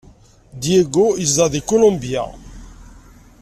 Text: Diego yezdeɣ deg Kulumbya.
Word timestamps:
Diego 0.61 1.05
yezdeɣ 1.21 1.47
deg 1.53 1.65
Kulumbya. 1.69 2.23